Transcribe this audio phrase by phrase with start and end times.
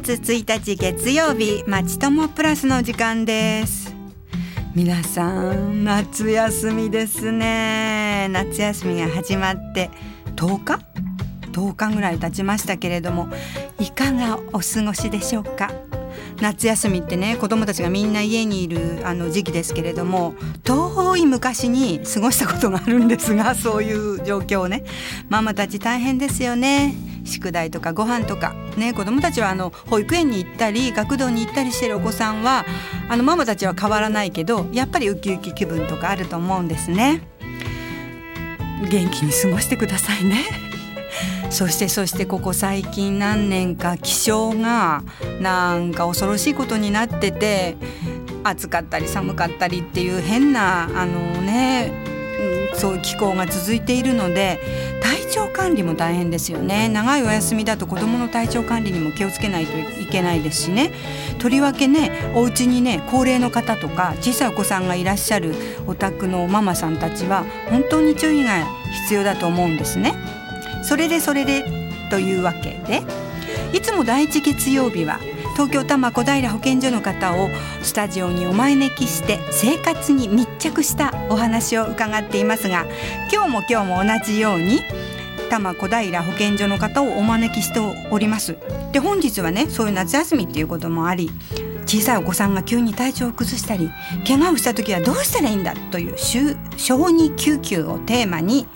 [0.00, 3.94] 月1日月曜日まちともプラスの時間です。
[4.74, 8.26] 皆さん夏休みですね。
[8.30, 9.90] 夏休みが始まって
[10.34, 10.80] 10日
[11.52, 13.28] ？10日ぐらい経ちましたけれども
[13.78, 15.70] いかがお過ごしでしょうか？
[16.42, 20.34] 夏休みってね子どもたちがみんな家にいるあの時期ですけれども
[20.64, 24.82] 遠い昔に過ごしたことがあるんですが そういう状況をね。
[25.28, 26.96] ママたち大変ですよね。
[27.24, 28.54] 宿題とかご飯とか。
[28.76, 32.64] ね子どもたちはあの保育園に行ったり学童に行ったりしてるお子さんは
[33.08, 37.22] あのママたちは変わらないけどやっぱりウキウキ気分とかあると思うんですね。
[38.90, 40.71] 元気に過ごしてくださいね。
[41.50, 45.02] そしてそしてここ最近何年か気象が
[45.40, 47.76] なんか恐ろしいことになってて
[48.44, 52.12] 暑かったり寒かったりっていう変なあのね
[52.74, 54.58] そういう気候が続いているので
[55.02, 60.92] 体調管理も大変ですよね長いお休みだと子どもの体調管理にも気をつけないといけないですしね
[61.38, 65.54] とりわけねお家にね高齢の方とか小さいお子さんがいらっしゃる
[65.86, 68.64] お宅のママさんたちは本当に注意が
[69.04, 70.14] 必要だと思うんですね。
[70.82, 71.64] それでそれで
[72.10, 73.02] というわけで
[73.72, 75.18] いつも第一月曜日は
[75.54, 77.48] 東京多摩小平保健所の方を
[77.82, 82.86] スタジオにお招きして生活に密着したお話を伺っていますが
[83.32, 84.80] 今日も今日も同じように
[85.50, 87.78] 多摩小平保健所の方をお招きして
[88.10, 88.56] おります。
[88.92, 91.30] で本日はねそういう夏休みっていうこともあり
[91.92, 93.90] 小さいお子さんが急に体調を崩したり
[94.26, 98.66] 怪我をした時はどうしたらいいんだという小児救急をテーマに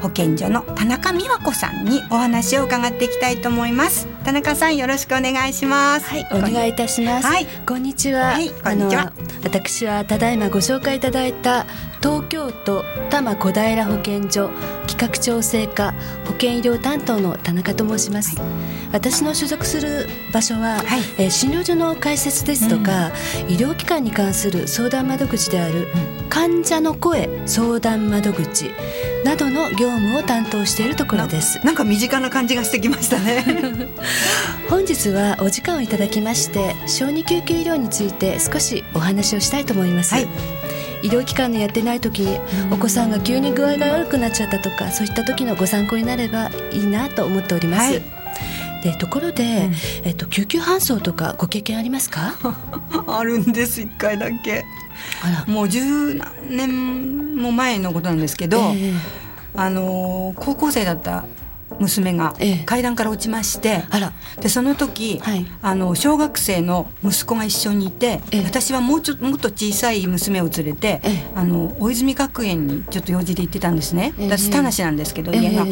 [0.00, 4.06] 保健所の田中美和子さんにお話を伺っていきたいと思います。
[4.24, 6.06] 田中さんよろしくお願いします。
[6.08, 7.26] はいお願いいたします。
[7.26, 7.46] はい。
[7.66, 9.12] こんにちは、はい、こんにちは。
[9.44, 11.64] 私はただいまご紹介いただいた
[12.00, 14.50] 東京都多摩小平保健所
[14.86, 15.94] 企画調整課
[16.26, 18.48] 保健医療担当の田中と申します、はい、
[18.92, 23.12] 私の所属する場所は、はい、えー、診療所の開設ですとか、
[23.46, 25.88] うん、医療機関に関する相談窓口である、
[26.22, 28.70] うん、患者の声相談窓口
[29.24, 31.64] などの業務を担当しているところです。
[31.64, 33.44] なんか身近な感じがしてきましたね。
[34.70, 40.28] 本日はお時間をいただきまして小児救急医療について少しお話をしたいと思います、はい。
[41.02, 42.38] 医療機関のやってない時に
[42.70, 47.92] お子さんが急に具合が悪くなっちゃったとかそういった時のご参考になればいいなと思っております。
[47.92, 48.17] はい
[48.82, 49.74] でところで、うん、
[50.04, 52.34] えっと、救急搬送とかご経験ありますか？
[53.08, 54.64] あるんです一回だけ。
[55.46, 58.94] もう十何年も前のことなんですけど、えー、
[59.54, 61.24] あの高校生だった
[61.78, 62.34] 娘が
[62.66, 63.84] 階段から落ちまして、
[64.38, 71.00] えでその時、はい、あの小学生の息子が一緒にいて、え、私はもうちょもっと小さい娘を連れて、
[71.34, 75.66] あの大泉学園にちょっと用事で行ってたんですね、私田無なんですけど家が、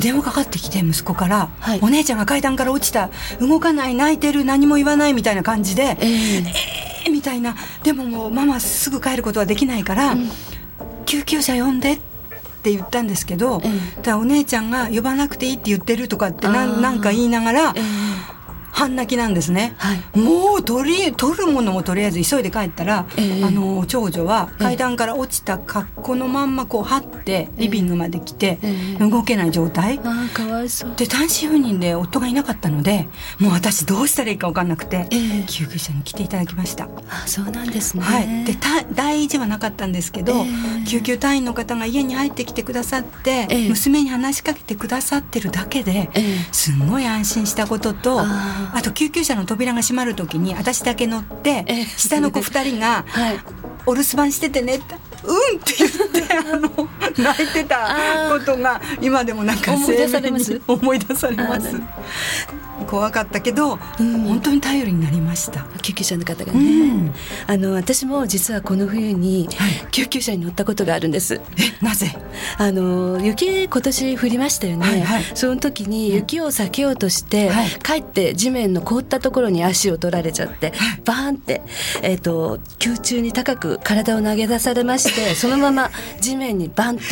[0.00, 3.10] 電話かかってきて息子から、はい、お姉ちゃんが階段から落ちた。
[3.40, 7.56] 動かない泣いてる何も言わないみたいな感じで、えー、みたいな。
[7.82, 10.30] でももうママすぐ帰ることはできないから、うん、
[11.06, 12.13] 救急車呼んでって
[12.64, 13.60] って言ったんですけど、
[14.06, 17.74] えお姉ちゃんが呼ばなくていいって言ってるとかってなんか言いながら、
[18.74, 30.94] 半泣きなんですね、はい、もう取り取るものもとりあえず急いで帰ったら、えー、あの長女は階段から落ちた格好のまんまこう張ってリビングまで来て、えー、動けない状態、あかわいそう。
[30.96, 33.08] で単身赴任で夫がいなかったので
[33.38, 36.88] もう私どうしたらいいか分かんなくて、えー、救急車に来ていただきました。
[37.08, 38.56] あそうなんですね、はい、で
[38.92, 40.44] 大事はなかったんですけど、
[40.88, 46.10] 救急隊員の方が家に入ってきてくださって、娘に話しかけてくださってるだけで、
[46.50, 51.64] すんごい安心したこととあと救急車の扉が閉まる時に私だけ乗って、
[51.96, 53.04] 下の子2人が
[53.86, 54.94] 「お留守番しててね」って
[55.24, 55.90] 「うん」って言っ
[56.28, 56.88] て あの
[57.18, 60.60] 泣いてたことが今でもなんか思い出されます？
[60.66, 61.80] 思い出されます
[62.86, 65.64] 怖かったけど、うん、本当に頼りになりました。
[65.82, 67.14] 救急車の方がね、うん、
[67.46, 69.48] あの私も実はこの冬に
[69.90, 71.44] 救急車に乗ったことがあるんです、はい、
[71.80, 72.16] えなぜ？
[72.58, 81.62] あの雪今年降りましたよね、はいはい、その時に雪を避けようとして、はい、帰って地面の凍ったところに足を取られちゃって、はい、バーンって、
[82.02, 85.90] えーと、空中に高く体を投げ出されましてそのまま
[86.20, 87.02] 地面にバンと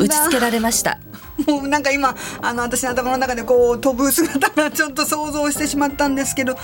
[0.00, 0.98] 打ちつけられました。
[1.46, 6.56] もうなんか今あの私の頭の中でこう飛ぶ姿がちょっと想像してしまったんですけど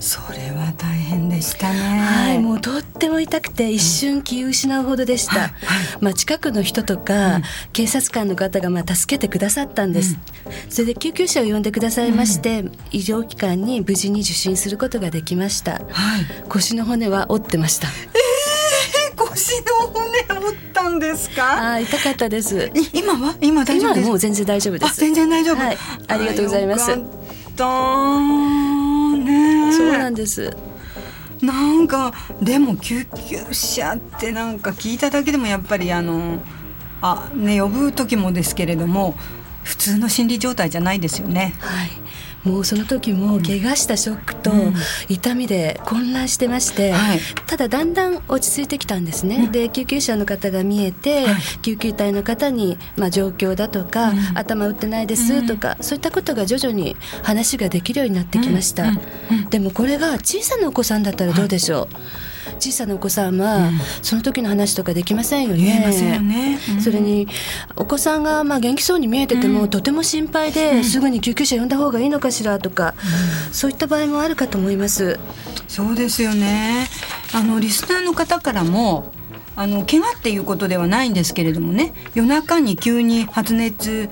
[0.00, 1.78] それは大変でしたね。
[1.78, 5.40] はいもうとっても痛くて一瞬気を失うほどでした、うん。
[5.40, 5.52] はい
[6.00, 7.42] まあ、近くの人とか、うん、
[7.72, 15.82] 警察官の方がまあ助けてくださったんです、うん、それで救急車を呼んでくださいまして、医療機関に無事に受診することができました、はい、
[16.48, 17.88] 腰の骨は折ってました、
[19.60, 21.72] の骨折ったんですか？
[21.72, 22.70] あ痛かったです。
[22.92, 23.34] 今は？
[23.40, 25.00] 今大丈夫今もう全然大丈夫です。
[25.00, 25.78] 全然大丈夫、はい、
[26.08, 26.96] ありがとうございます。
[26.96, 27.04] ね。
[29.72, 30.56] そうなんです。
[31.42, 36.38] なんかでも救急車ってなんか聞いただけでもやっぱりあの
[37.00, 39.16] あね呼ぶ時もですけれども
[39.64, 41.54] 普通の心理状態じゃないですよね。
[41.58, 41.90] はい
[42.44, 44.50] もうその時も怪我したショックと
[45.08, 46.92] 痛みで混乱してまして、
[47.46, 58.92] ただだんだん落ち着いてきたんですね、うん、で救急車の方が見えて、はい、救急隊の方に、まあ、状況だとか、うん、頭打ってないですとか、そういったことが徐々に話ができるようになってきました、
[59.50, 61.88] でもこれが小さなお子さんだったらどうでしょう、
[62.58, 63.70] 小さなお子さんは、
[64.02, 66.20] その時の話とかできませんよね。
[66.20, 67.28] ねうん、それに
[67.76, 72.94] お子さんがまあ元気そうに見えてても、うん、とても心配で、すぐに救急車呼んだ方がいいのかしらとか、
[73.52, 75.18] そういった場合もあるかと思います。
[75.68, 76.88] そうですよね。
[77.32, 79.12] あのリスナーの方からも。
[79.54, 84.08] あの怪我っていうことではないんですけれどもね夜中に急に発熱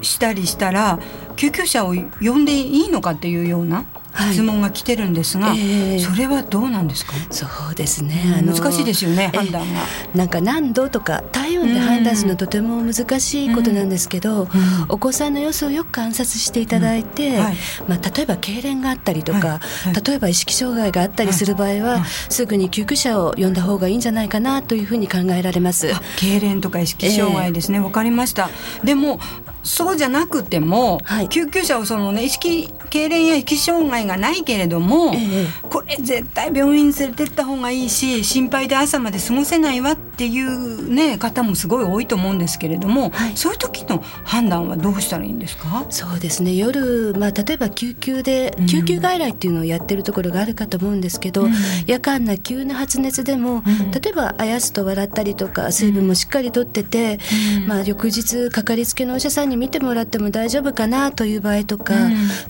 [0.00, 1.00] したりしたら
[1.36, 3.84] 救急車を呼んでいいのかっていうような
[4.32, 5.96] 質問が来てるんですが、はいえ。
[5.96, 7.12] ー、それはどうなんですか？
[7.30, 9.80] そうですね、うん、難しいですよね判断が。
[10.14, 14.48] なんか何度とか体温で判断するのはとても難しいことなんですけど、うん、
[14.88, 17.44] お子さんの様子をよく観察していただいて、うん。
[17.44, 17.56] はい、
[17.88, 19.60] まあ、例えば痙攣があったりとか、は
[19.90, 25.88] い、例えば意識障害があったりする場合は、すぐに救急車を呼んだ方がいいんじゃないかなというふうに考えられます。
[26.18, 27.78] 痙攣とか意識障害ですね。
[27.80, 27.88] わ、え。
[27.88, 28.50] ー、かりました。
[28.84, 29.20] でも
[29.66, 45.84] そうじゃなくても、はい、救急車をそのね意識痙攣や意識障害がないけれども、ええ、これ絶対病院に連れてった方がいいし心配で朝まで過ごせないわっていうね方もすごい多いと思うんですけれども、はい、そういう時の判断はどうしたらいいんですか？
[45.90, 46.54] そうですね。
[46.54, 51.52] 夜、まあ、例えば救急で救急外来っていうのをやってるところがあるかと思うんですけど、うん、
[51.86, 57.18] 夜間な急な発熱でも、うん、例えばあやすと笑ったりとか水分もしっかりとってて、
[57.58, 61.94] うん、まあ、翌日かかりつけのお医者さんに見てもらっても大丈夫かなという場合とか、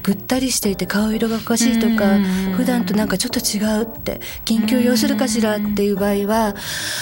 [0.03, 2.19] ぐったりしていて顔色がおかしいとか、
[2.57, 6.55] 普段となんかちょっと違うって緊急要するかしらっていう場合は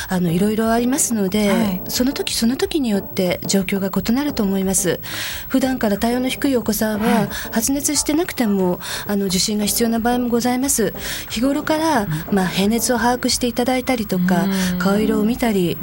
[0.09, 5.01] あのいろいろありますので、はい、その時その時によって状況が異なると思います。
[5.49, 10.95] 普段から体温の低いお子さんは発熱してなくてもあの受診が必要な場合もございます。
[11.31, 14.47] 日頃から、まあ、平熱を把握していただいたりとか
[14.79, 15.79] 顔色を見たり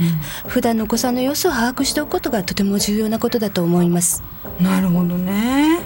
[0.48, 4.24] 普段のお子さんの様子を把握しておくことがとても重要なことだと思います。
[4.60, 5.80] なるほどね。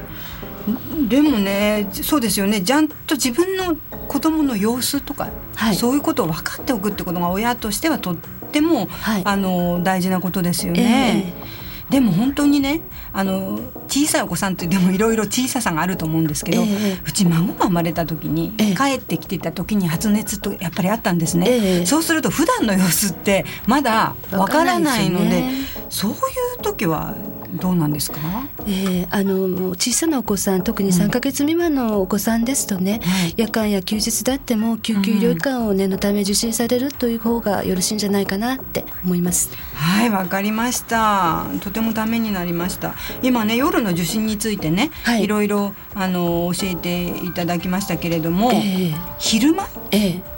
[1.07, 2.61] でもねそうですよね。
[2.61, 3.75] ちゃんと自分の
[4.07, 8.15] 子供の様子とか、はい、そういうことを分かっておくってことが親としてはと
[8.56, 11.34] っても、はい、あの大事なことですよね。
[11.38, 12.81] えーでも本当にね
[13.13, 25.54] あの小さいお子さんってでもいろいろ小ささがあると思うんですけど、えー、うち孫が生まれた時に、えー、帰ってきてた時に発熱とやっぱりあったんですね、えー、そうすると普段の様子ってまだわからないので、ね、
[25.90, 26.18] そういう
[26.63, 27.13] 時は
[27.56, 28.19] どうなんですか、
[28.62, 39.52] えー、あの小さなお子さん特に3か月未満のお子さんですとね、うん、夜間や休日だっても救急医療機関を念のため受診されるという方がよろしいんじゃないかなって思います。
[39.74, 41.46] はいわかりました。
[41.62, 42.96] とてもためになりました。
[43.22, 50.36] 今ね夜の受診についてね、はい、いろいろあの教えていただきましたけれども、えー、昼間、えー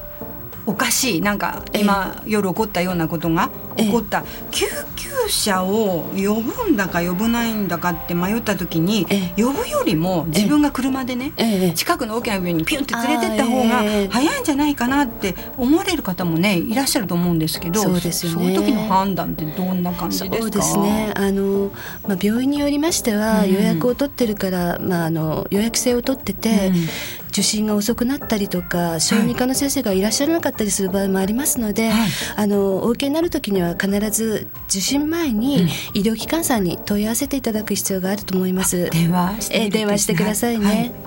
[0.67, 1.21] おかしい。
[1.21, 4.67] なんか今、夜起こったようなことが起こった、救
[5.27, 9.05] 急車を呼ぶんだか呼ぶないんだかって迷った時に、
[9.35, 11.33] 呼ぶよりも自分が車でね、
[11.75, 20.37] 近くの大きな病院にピュンって連れてった方が早いんじゃないかなって思われる方もねいらっしゃると思うんですけどそうですよ、ね、そういう時の判断ってどんな感じですか？
[20.41, 21.13] そうですね。
[21.15, 21.71] あの、
[22.07, 26.75] まあ、病院によりましては予約を取ってるから、まあ、あの予約制を取ってて、うん
[27.37, 38.89] 受診が遅くなったりとか小児科の先生がいらっしゃらなかったりする場合もありますので、はい、あのお受けになる時には必ず受診前に医療機関さんに問い合わせていただく必要があると思います。
[38.89, 40.65] 電話して、え電話してくださいね。
[40.65, 41.06] はい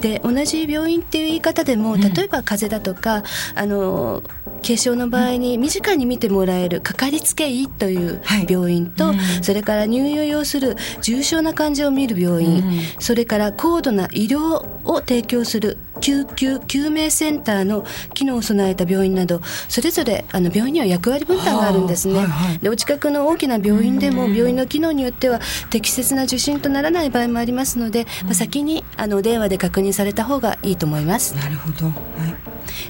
[0.00, 3.22] で同じ病院っていう言い方でも例えば風邪だとか、
[3.54, 4.22] あの
[4.62, 17.84] 軽症の場合に身近に見てもらえるかかりつけ医という病院と、それから入院を要する重症な患者を見る病院、うん、それから高度な医療を提供する救急救命センターの
[18.14, 22.14] 機能を備えた病院などそれぞれあの病院には役割分担があるんですね。
[22.14, 31.34] はいはい、でお近くの大きな病院でも病院の機能によっては適切な受診とならない場合もありますので、まあ、先にあの電話で確認された方がいいと思います。
[31.36, 31.94] なるほど、はい。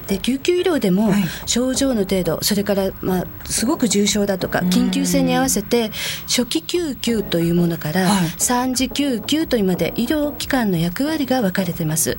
[0.07, 1.11] で救急医療でも
[1.45, 5.91] 症状の程度、それから、まあ、すごく重症だとか緊急性に合わせて
[6.27, 12.17] 初期救急というものから3次救急というまで医療機関の役割が分かれてます。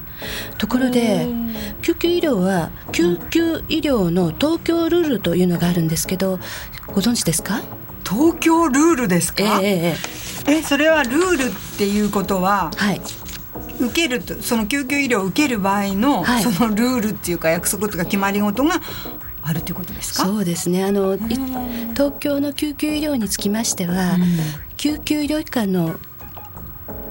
[0.58, 1.28] ところで
[1.82, 6.38] 救急医療は救急医療の東京ルールというのがあるんですけど
[6.88, 7.60] ご存知ですか？
[8.08, 13.00] 東京ルールですか、えー、えそれはルールっていうことは、はい、
[13.80, 18.80] 受けるとその救急医療を受ける場合の、はい、そのルールっていうか約束とか決まり事が
[19.42, 20.26] あるということですか？
[20.26, 20.84] そうですね。
[20.84, 24.18] あの東京の救急医療につきましては、
[24.76, 25.98] 救急医療機関の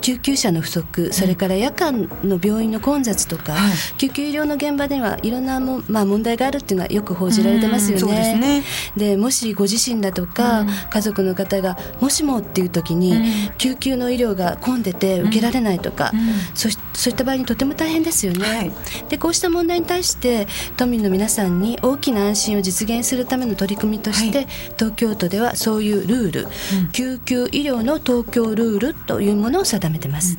[0.02, 8.64] 救急車の不足それから夜間の病院の混雑とか、はい、救急医療の現場ではいろんなも、まあ、問題があるっていうのはよく報じられてますよね。
[8.96, 16.12] で、ね、もしご自身だとか、家族の方がもしもっていう時に、救急の医療が混んでて受けられないとか、
[16.54, 18.46] そそういった場合にとても大変ですよね。
[18.46, 18.72] はい、
[19.08, 26.48] でこうした問題に対して都民の皆さんに大きな安心を実現するための取り組みとして、はい、東京都ではそういうルール、
[26.92, 30.38] 救急医療の東京ルールというものを定めてます。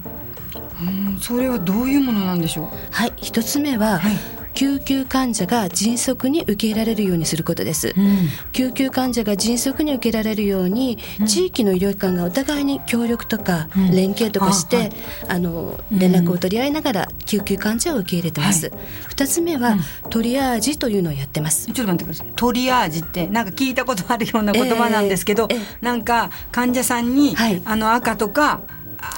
[0.81, 2.69] うん、それはどういうものなんでしょう？
[2.91, 3.13] はい。
[3.17, 4.17] 一つ目は、はい。
[4.53, 14.91] 救急患者が迅速に受け入れられるようにすることです、うん、救急患者が迅速に受けられるように、うん、地域の医療機関がお互いに協力とか連携とかして、
[15.29, 18.81] あの連絡を取り合いながら救急患者を受け入れてます、はい、
[19.11, 19.77] 2つ目は、
[20.11, 21.67] トリアージというのをやってます。
[21.67, 22.33] ちょっと待ってください。
[22.35, 28.63] トリアージってなんか聞いたことあるような言葉なんですけど、えーえー、なんか患者さんに、はい、あの赤とか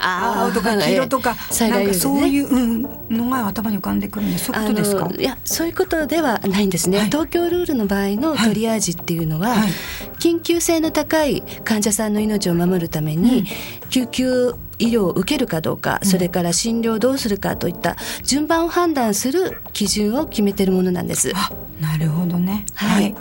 [0.01, 5.11] 青とか 黄色とか、なんかそういう、のが頭に浮かんでくるんでそういうことですか？
[5.19, 9.71] いやそういうことではないんですね、はい、東京ルールの場合のトリアージっていうのは、はい、
[10.19, 13.47] 緊急性の高い患者さんの命を守るために、うん、
[13.91, 21.33] 救急医療を受けるかどうか、それから診療をどうするかといった順番を判断する基準を決めているものなんです。
[21.81, 22.67] なるほどね。
[22.75, 23.15] はい。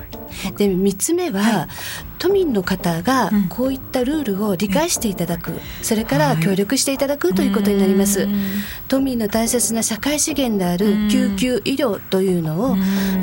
[0.58, 1.68] で3つ目は、はい、
[2.18, 8.30] 都民の方がこういったルールを理解していただく、うん、それから協力していただくということになります、はい、
[8.88, 12.76] 都民の大切な社会資源である救急医療というのを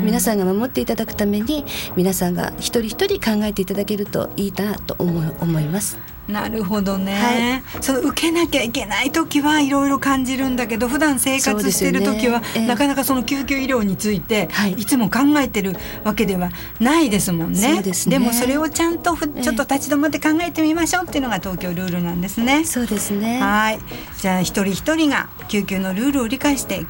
[0.03, 1.65] 皆さんが守っていただくために
[1.95, 5.09] 皆さんが一人一人考えていただけるといいなと思
[5.41, 5.97] 思います
[6.29, 12.47] なるほどね、はい、その受けなきゃいけない時はいろいろ感じるんだけど普段生活してる時は、ね。
[12.55, 17.81] えー、なかなかその救急医療について、い、つも考えてるわけではないですもんね。
[17.81, 17.97] でね。
[18.07, 22.63] でもそれをちゃんとちょっと立ち止まって考えてみましょうっていうのが東京ルールなんですね。
[22.63, 23.41] そうですね。
[23.41, 23.79] はい。
[24.21, 26.85] じゃあ一人一人が救急のルールを理解して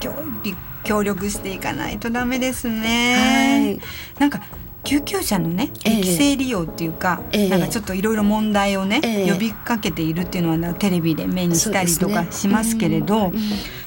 [0.84, 3.80] 協力していかないとダメですね。
[4.18, 4.42] はい、なんか
[4.90, 13.32] 救急車のね適正利用っていうか、えー、なんかちょっといろいろ問題をね、えー、呼びかけているっていうのはテレビで目にしたりとかしますけれど、ね。
[13.36, 13.40] うん、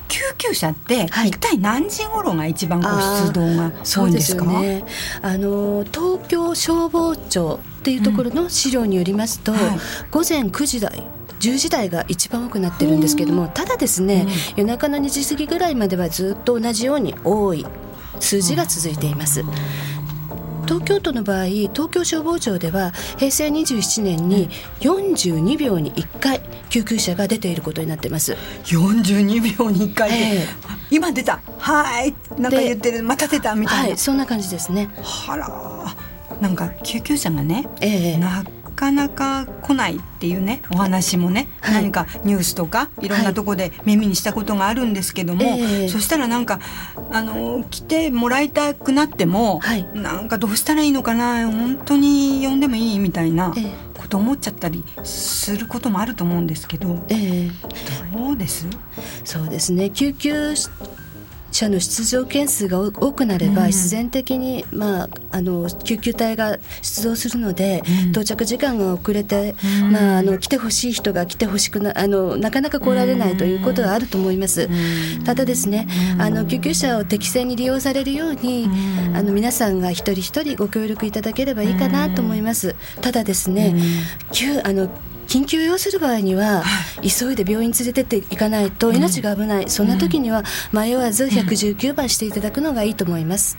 [0.07, 4.85] 救急車って一体何時頃が一番こう出動が多いんですか、ね、
[5.23, 9.79] あの東京消防庁っていうところの資料によりますと、うんはい、
[10.13, 11.03] 午前9時台
[11.41, 17.67] 10時台が一番多くなってるんですけどもただですね、うん、夜中の2時過ぎぐらいまではずっと同じように多い
[18.21, 19.43] 数字が続いています。
[20.67, 24.49] 東京都の場合東京消防庁では平成27年に
[24.81, 26.41] 42秒に1回
[26.71, 28.37] 救急車が出ていることになってます。
[28.65, 30.47] 42秒に1回で、えー、
[30.91, 31.41] 今出た。
[31.59, 32.15] はい。
[32.39, 33.03] なんか言ってる。
[33.03, 34.89] また出たみたいな、はい、そんな感じですね。
[35.03, 43.09] はらなんか救急車がね、えー、なかなか来ないっていうねお話もね、はい、何かニュースとかい。
[43.09, 46.61] ろんなとこで耳にしたことがあるんですけども、はい、そしたらなんか
[47.11, 53.55] あの来てもらいたくなっても、はい、なんかどうしたらいいのかな本当に呼んでもいいみたいな
[53.99, 58.67] こと思っちゃったりすることもあると思うんですけど、えー、どうです？
[59.25, 59.91] そうですね。
[59.91, 60.55] 救急
[61.53, 69.55] 者の出場件数が多くなれば、必然的に、まあ、あの救急隊が出動するので、到着時間が遅れて、
[69.91, 74.69] まあ、あの来てほしい人が来てほしくなあのなかなか来られないということはあると思います。
[75.25, 75.87] ただですね
[76.19, 78.69] あの救急車を適正に利用されるように
[79.15, 82.75] あの皆さんが一人一人ご協力いただければいいかなと思います。
[83.01, 83.75] ただですね、
[84.33, 84.89] 急あの
[85.33, 86.63] 緊急要する場合には、
[87.01, 90.43] 急いで病院連れてっていかないと命が危ない、そんな時には
[90.75, 93.57] 迷わず119番していただくのがいいと思います。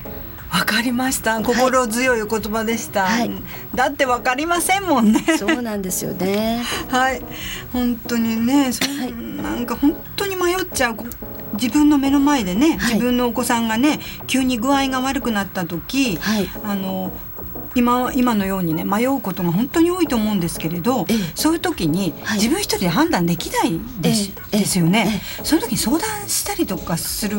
[0.51, 1.41] わかりました。
[1.41, 3.31] 心強いお言葉でした、はい、
[3.73, 5.25] だってわかりませんもんね。
[5.39, 6.61] そうなんですよね。
[6.89, 7.23] はい。
[7.71, 10.97] 本当にねそ、はい、なんか本当に迷っちゃう。
[11.55, 17.11] 自分の目の前でね、自分のお子さんがね急に具合が悪くなった時、はい、あの
[17.75, 27.37] 今今のようにね迷うことが本当に多いと思うんですけれど、ええ、そういう時に自分一人で判断できないです,、ですよね、その時に相談したりとかする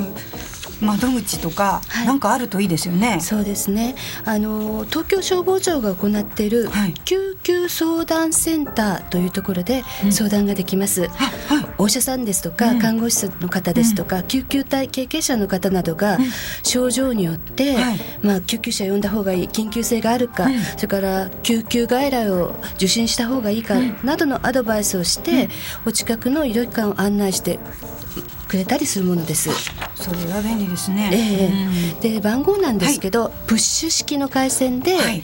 [0.81, 3.19] 窓口とか、なんかあるといいですよね。
[3.21, 3.95] そうですね。
[4.25, 6.51] あの東京消防庁が行ってい。
[6.55, 6.71] る
[7.05, 11.03] 救急相談センターというところで相談ができます。
[11.03, 16.19] うんはい、お医者さんですとか、うん、看護師の方ですとか、うん、救急隊経験者の方などが
[16.63, 25.49] 症状によって、はい、まあ救急車呼んだ方がいい、緊急性があるか、それから救急外来を受診した方がいいかなどのアドバイスをして、
[25.85, 27.59] お近くの医療機関を案内して
[28.49, 29.51] くれたりするものです。
[29.95, 31.11] それは便利ですね。
[31.13, 35.23] えー、うん、で番号なんですけど、はい、プッシュ式の回線で、はい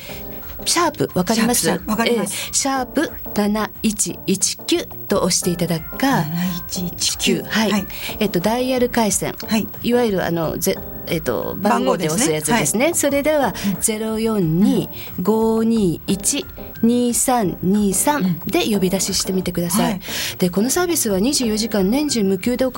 [0.66, 1.62] シャープわかります？
[1.62, 6.22] シャープ七一一九と押していただくか。
[6.68, 7.42] 七一一九。
[7.44, 7.86] はい。
[8.18, 9.34] えっとダイヤル回線。
[9.48, 9.66] はい。
[9.82, 10.76] いわゆるあのぜ
[11.10, 12.94] えっと、番号で押すやつですね。
[12.94, 14.88] それではゼロ四二
[15.20, 16.46] 五二一
[16.82, 19.84] 二三二三で呼び出ししてみてください。
[19.84, 20.00] はい、
[20.38, 22.72] でこのサービスは二十四時間年中無休で行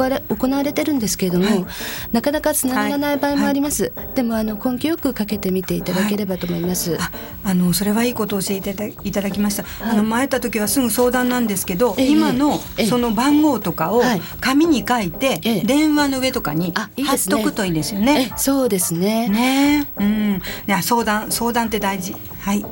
[0.51, 1.67] われてるんですけれども、はい、
[2.13, 3.93] なかなかつながらない場合もあります。
[4.15, 6.97] でもあの根気よくかけてみていただければと思います。
[6.99, 7.11] あ
[7.45, 9.65] あのそれはいいことを教えていただきました。
[9.81, 14.03] あの前た時はすぐ相談なんですけど、今のその番号とかを
[14.41, 18.22] 紙に書いて、電話の上とかに貼っとくといいですよね。
[18.37, 19.29] そうですね。
[19.29, 22.15] ね、うん、いや相談相談って大事。
[22.41, 22.65] はい。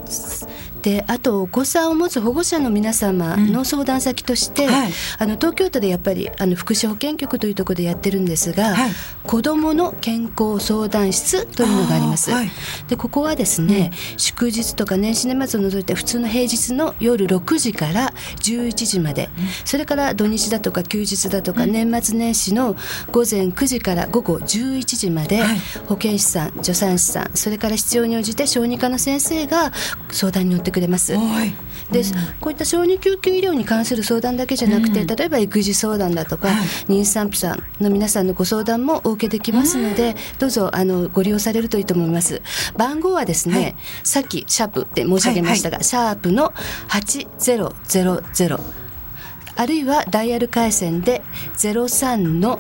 [0.83, 8.91] であとお子さんを持つ保護者の皆様の相談先として、うんはい、あの東京都でやっぱりあの福祉保健局というところでやってるんですが、はい、
[9.25, 12.31] 子どもの健康相談室というのがあります。
[12.31, 12.51] はい、
[12.89, 22.77] でここはですね、うん、祝日とか年始年末を除いて普通の平日の夜6時から11時まで、うん、それから土日だとか休日だとか年末年始の
[23.13, 25.43] 午前9時から午後11時まで、
[25.87, 29.73] 保健師さん助産師さんそれから必要に応じて小児科の先生が
[30.11, 31.13] 相談に乗ってくれます。
[31.13, 32.03] で、
[32.41, 36.49] こういった小児救急医療に関する相談だけじゃなくて、例えば育児相談だとか、
[36.89, 42.43] 妊産婦さんの皆さんのご相談もお受けできますので、どうぞあのご利用されるといいと思います。
[42.77, 43.75] 番号はですね、はい、
[44.05, 46.53] さっきシャープって申し上げましたが、シャープの
[46.89, 47.71] 8000
[49.57, 51.23] あるいはダイヤル回線で
[51.57, 52.59] 03の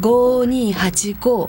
[0.00, 1.48] 5285、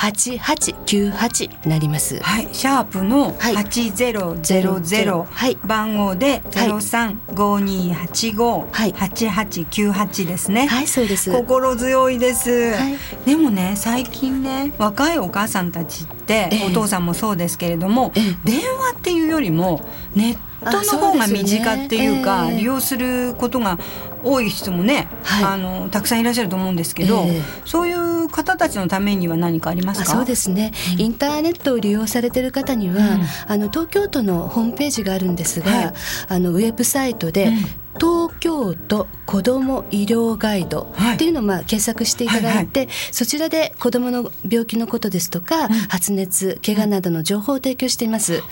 [0.00, 2.18] 八八九八なります。
[2.22, 5.26] はい、シャープの八ゼロゼロゼロ
[5.66, 10.68] 番号でゼロ三五二八五八八九八ですね。
[10.68, 11.30] はい、そうです。
[11.30, 12.72] 心強いです。
[12.72, 19.82] はい、でもね、最近ね、若いお母さんたちって、えお父さんもそうですけれども、え電話っていうよりも
[20.14, 22.52] ネットの方が身近っていうか、ね。
[22.52, 23.78] えー、利用することが
[24.22, 30.10] 多い人もね、はい、あのたくさんいらっしゃると思うんですけど、えー、そういう方たちのためには何かありますか？
[30.10, 35.92] そうですね、うん、インターネットを利用されてる方には、うん、あの東京都のホームページがあるんですが、はい、
[36.28, 37.56] あのウェブサイトで、うん
[38.00, 48.42] 東京都子ども医療ガイドっていうのをまあ検索していただいて、はいはい、そちらで子どもの病気のことですとか、うん、発熱怪我などの情報を提供しています。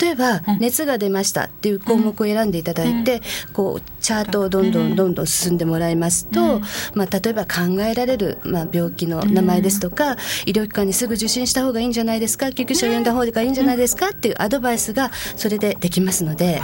[0.00, 3.20] 例えば、熱が出ましたっていう項目を選んでいただいて、
[3.52, 6.60] こうチャートをどんどんどんどん進んでもらいますと、
[6.94, 16.60] まあ、例えば考えられる、まあ、病気の名前ですとか、医療機関にすぐ受診した方がいいんじゃないですか救急車を呼んだ方がいいんじゃないですかっていうアドバイスがそれでできますので、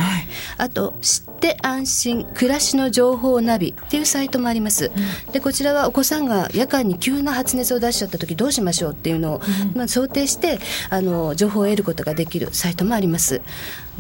[0.57, 4.91] あと知って安心暮らしの情報ナビっていうサイトもあります。
[5.33, 9.41] でこちらはお子さんが夜間に急な発熱を出しちゃった時どうしましょうっていうのを、
[9.75, 10.59] まあ、想定して
[10.91, 13.41] あの情報を得ることができるサイトもあります。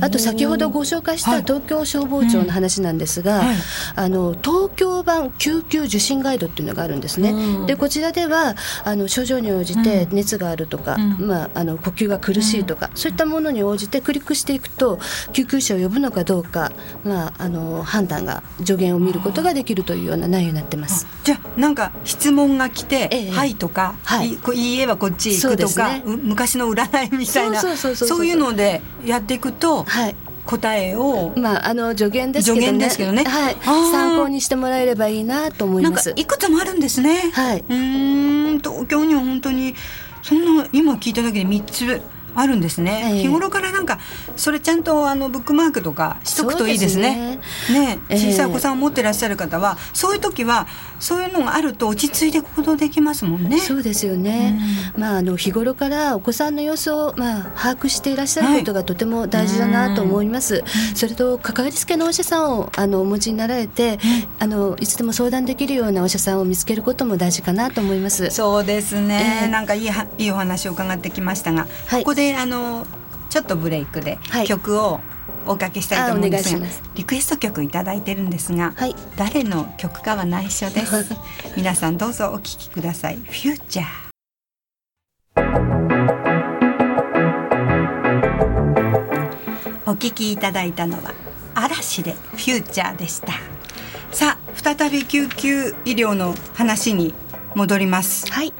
[0.00, 3.54] あと先ほどご紹介した東京消防庁の話なんですが、はい。
[3.54, 3.58] うん
[3.96, 7.30] あの東京版救急受診ガイドっていうのがあるんですね。
[7.30, 14.98] うん、でこちらではあの症状に応じて熱があるとか、まあ、あの呼吸が苦しいとか、そういったものに応じてクリックしていくと
[15.32, 16.72] 救急車を呼ぶのかどうか、
[17.04, 21.06] まあ、あの判断が助言を見ることができるというような内容になってます。
[21.24, 30.14] じゃあなんか質問が来て「ええ、はい」とか「はい、いいえばこっち行く」とか、ね、昔の占いみたいなそういうのでやっていくとはい。
[30.48, 32.90] 答えを、まあ、あの助言ですけどね。
[32.96, 36.14] けどね、はい、参考にしてもらえればいいなと思います。
[36.16, 37.30] いくつもあるんですね。
[37.34, 37.64] はい。
[37.68, 39.74] うん東京には本当に
[40.22, 42.02] そんな今聞いただけで3つ
[42.40, 43.98] あるんですね、えー、日頃からなんか
[44.36, 47.40] それちゃんとあのブックマークとかしとくといいですね。
[47.66, 50.66] すねね小さいお子さんを持ってらっしゃる方は、そういう時は
[51.00, 53.58] そういうのがあると落ち着いて行動できますもんね。
[53.58, 54.58] そうですよね。
[54.94, 60.54] うん、まああの日頃からお子さんの様子をまあ把握していらっしゃることがとても大事だなと思います。
[60.54, 60.62] はい、
[60.94, 63.98] それとかかりつけのお医者さんをあのお持ちになられて、うん、
[64.38, 68.30] あのいつでも相談できるようなお医者さんを見つけることも大事かなと思います。
[68.30, 69.40] そうですね。
[69.44, 72.86] えー、なんかいいいいお話を伺ってきましたが、はい、ここであの
[73.28, 75.00] ちょっとブレイクで曲を
[75.46, 81.14] おかけしたいと思うんですが、はい、リクエスト曲いただいてるんですが、はい、誰の曲かは内緒です。
[81.56, 83.16] 皆さんどうぞお聴きください。
[83.16, 84.08] フューチャー
[89.86, 91.14] お聴きいただいたのは
[91.54, 93.32] 嵐でフューチャーでした。
[94.12, 97.14] さあ再び救急医療の話に
[97.54, 98.30] 戻ります。
[98.30, 98.52] はい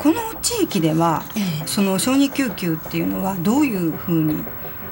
[0.00, 4.42] この地域では、ええ、その小児救急っていうのはどういうふうに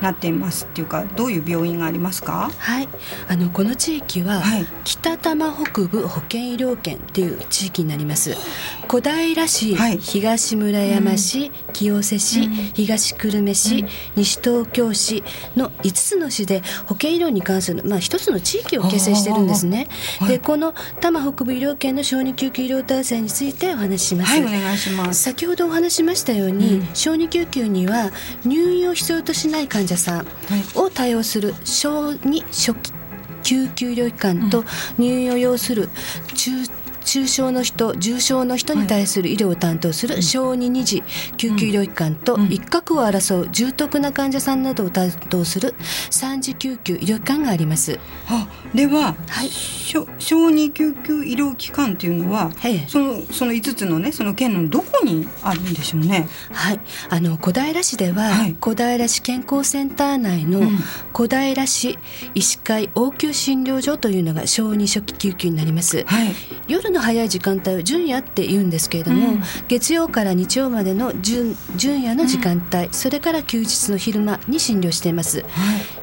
[0.03, 2.51] なっていますっていうかどういう病院がありますか？
[2.59, 2.89] はい。
[3.27, 4.43] あのこの地域は、
[4.85, 8.37] 北多摩北部保健医療圏っていう地域になります
[8.89, 15.23] 小平市、はい、東村山市、うん、清瀬市、うん、東久留米市、うん、西東京市
[15.57, 19.89] の5つの市で保健医療に関する、まあ、一つの地域を形成してるんですね、
[20.27, 25.23] でこの多摩北部医療圏の小児救急医療体制についてお話しします、はい、お願いします。
[25.23, 28.11] 先ほどお話しましたように、小児救急には
[28.47, 30.27] 入院を必要としない患者さん
[30.75, 32.93] を対応する小児初期
[33.43, 34.65] 救急医療機関と
[34.99, 35.89] 入院を要する
[36.35, 36.65] 中
[37.09, 41.03] 中症の人重症の人に対する医療を担当する小児二次
[41.39, 45.75] 救急医療機関と一角を争う重篤な患者さんなどを担当する
[46.11, 47.99] 三次救急医療機関があります。
[48.29, 50.07] あでは、はい、小
[50.53, 56.29] 児救急医療機関というのは、はい、そのその5つのねその県のどこにあるんでしょうね？
[56.53, 56.81] はい。
[57.09, 60.61] あの小平市では、はい、小平市健康センター内の
[61.15, 61.99] 小平市
[62.35, 66.05] 医師会応急診療所というのが小児初期救急になります。
[66.05, 66.35] はい、
[66.69, 75.49] 夜のの早い時間帯を準夜って言うんですけれども、うん、月曜から日曜までの準準夜の時間帯、うん、それから休日の昼間に診療しています、はい、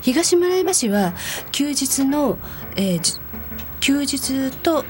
[0.01, 1.13] 東村山市は
[1.51, 2.37] 休日の、
[2.75, 3.21] えー、
[3.79, 4.85] 休日と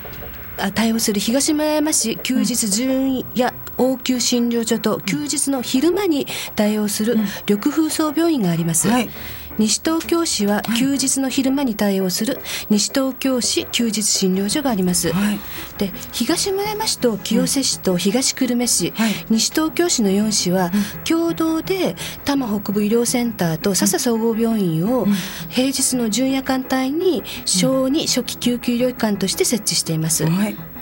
[0.74, 9.10] 対応する東村山市休日準夜応急診療所と休日の昼間に対応する緑風荘病院があります、はい
[9.58, 12.40] 西東京市は休日の昼間に対応する
[12.70, 15.40] 西東京市休日診療所があります、はい、
[15.78, 20.72] で東村山市と清瀬市と東久留米市、はい、西東京市の4市は
[21.08, 25.06] 共同で多摩北部医療センターと笹総合病院を
[25.50, 30.75] 平日の準夜間帯に小児初期救急医療機関として設置しています、はい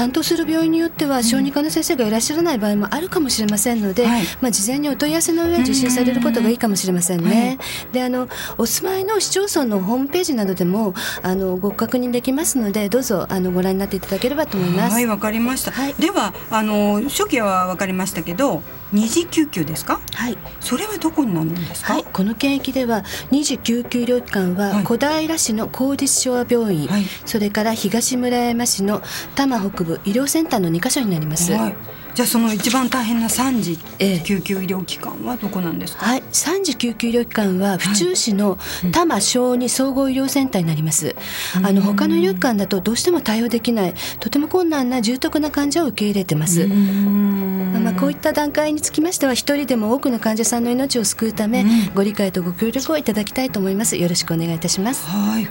[0.00, 7.58] 担当する病院によっては小児科の先生がいらっしゃらない場合もあるかもしれませんので、はい、まあ、事前にお問い合わせの上受診されることがいいかもしれませんね。
[7.84, 14.94] はい、であのお住まいの市町村のホームページなどでもあのご確認できますのでどうぞあのご覧になっていただければと思います。
[14.94, 20.00] はいわかりました、はい、ではあの初期はわかりましたけど二次救急ですか？
[20.14, 20.38] はい。
[20.60, 29.00] それはどこになるんですか、はい、この県域では二次救急医療機関は小平市の公立昭和病院、はい、それから東村山市の
[29.34, 31.76] 多摩北部医療センターの2か所になります、はい
[32.14, 33.78] じゃあその一番大変な三次
[34.24, 38.58] 救急医療機関はどこなんですか、はい、三次救急医療機関は府中市の
[38.92, 41.14] 多摩小児総合医療センターになります、
[41.62, 43.94] あの他の医療機関だとどうしても対応できない。
[44.18, 46.66] とても困難な重篤な患者を受け入れてます。
[46.66, 53.96] まあ、こういった段階につきましては一人でも多くの患者さんの命を救うため、ご理解とご協力をいただきたいと思います。
[53.96, 55.06] よろしくお願いいたします。
[55.06, 55.48] はい。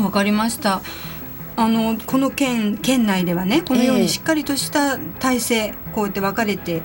[0.00, 0.80] わかりました。
[1.56, 6.80] あのこの県県内ではねこのようにしっかりとした体制、えー、こうやって分かれて、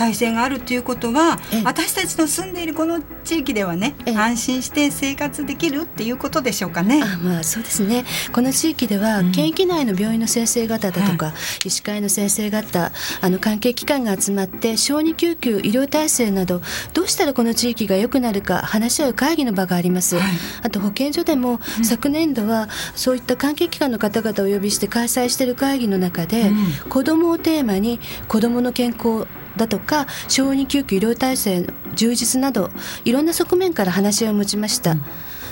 [0.00, 7.02] 体制があるということは私たちの住んでいるこの地域ではね安心して生活できるっていうことでしょうかね。
[7.02, 8.06] あまあそうですね。
[8.32, 11.32] この地域では、県域内の病院の先生方だとか、は
[11.64, 16.62] い、医師会の先生方あの関係機関が集まって小児救急医療体制など
[16.94, 20.16] どうしたらこの地域が良くなるか話し合う会議の場があります。
[20.16, 20.24] はい、
[20.62, 26.52] あと保健所でも、うん、昨年度はそういった関係機関の方々をお呼びして開催している会議の中で、う
[26.86, 32.70] ん、子どもをテーマに子どもの健康だとか小児救急医療体制の充実など
[33.04, 34.92] いろんな側面から話を持ちました。
[34.92, 35.02] うん。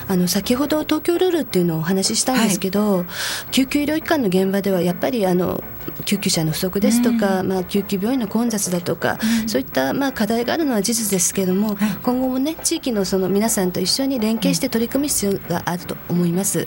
[0.08, 3.06] あの先ほど東京ルールっていうのをお話ししたんですけど、はい、
[3.50, 5.62] 救急医療機関の現場ではやっぱりあの
[6.06, 16.66] 救急車の不足ですとか、うん、まあ、救急病院の混雑だとか、うん、そういったまあ課題があるのは事実ですけれども、はい、今後もね地域のその皆さんと一緒に連携して取り組む必要があると思います。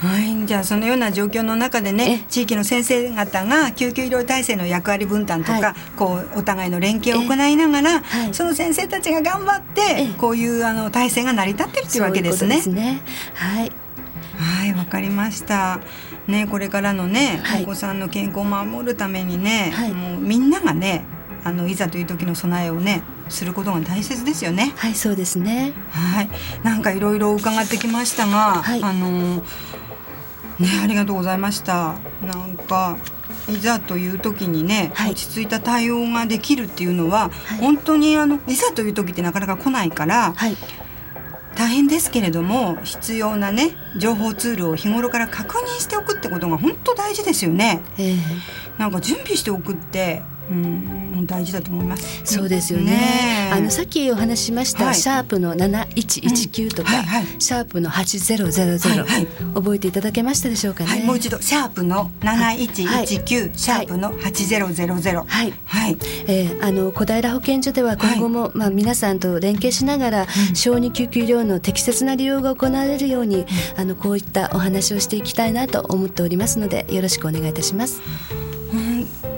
[0.00, 12.62] はい、じゃあそのような状況の中でね地域の先生方が救急医療体制の役割分担とか、はい、こうお互いの連携を行いながら、はい、その先生たちが頑張ってこういうあの体制が成り立ってるっていうわけですね。
[12.66, 13.02] ううね。
[13.34, 13.72] はい。
[14.38, 15.80] はいわかりました。
[16.26, 21.04] ねこれからのね、お子さんの健康を守るためにね、もうみんながね
[21.44, 24.72] あのいざという時の備えをねすることが大切ですよね。
[24.76, 25.72] はいそうですね。
[25.90, 26.30] はい。
[26.62, 29.42] なんかいろいろ伺ってきましたが、はい、あの
[30.60, 31.94] ねありがとうございました。
[32.22, 32.96] なんか
[33.48, 40.56] いざという時にね、はい、落ち着いた対応ができるっていうのは、はい、本当にあのいざという時ってなかなか来ないから、はい、
[41.56, 47.82] 大変ですけれども必要なね情報ツールを日頃から確認しておくってことが本当大事ですよね。
[47.98, 48.16] えー、
[48.78, 52.22] なんか準備しておくってうんも大事だと思います。
[52.24, 52.92] そうですよね。
[52.92, 59.04] ねあのさっきお話ししました、はい、シャープの七一一九とか、うんはいはい、シャープの八ゼロゼロゼロ
[59.54, 60.90] 覚えていただけましたでしょうかね？
[60.90, 65.24] はい、もう一度シャープの七一一九シャープの八ゼロゼロゼロ。
[65.26, 65.52] はい。
[65.64, 65.96] はい。
[66.26, 78.00] えー、あの小平保健所では今後も、まあ皆さんと連携しながら、小児救急医療の適切な利用が行われるように、あのこういったお話をしていきたいなと思っておりますのでよろしくお願いいたします。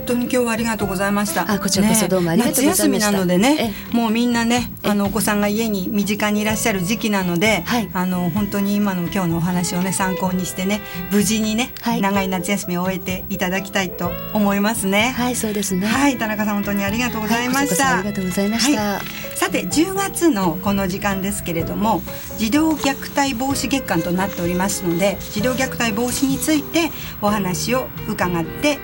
[0.03, 1.49] 本当に今日はありがとうございました。
[1.49, 2.83] あこちらこそどうもありがとうございました。
[2.83, 15.13] 夏休みなのでね、もうみんなね、あのお子さんが家に身近にいらっしゃる時期なので、はい、あの本当に今の今日のお話をね参考にしてね、無事にね、はい、長い夏休みを終えていただきたいと思いますね。
[15.15, 15.87] はい、そうですね。
[15.87, 17.99] はい、田中さん本当にありがとうございました。
[17.99, 18.99] ありがとうございました。
[19.37, 22.01] さて10月のこの時間ですけれども、
[22.37, 28.79] 児童虐待防止月間となっておりますので、児童虐待防止についてお話を伺って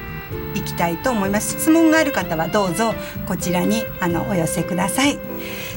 [0.56, 1.60] いきたいと思います。
[1.60, 2.94] 質問がある方はどうぞ
[3.28, 5.20] こちらにあのお寄せください。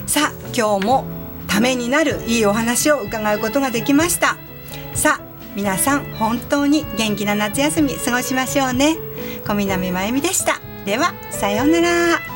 [0.07, 1.05] さあ今日も
[1.47, 4.37] ためになるいいお話を伺うことができました。
[4.95, 8.97] さあ皆さん本当に元気な夏休み過ごしましょうね。
[9.47, 10.61] 小南真由美でした。
[10.85, 12.32] ではさようなら。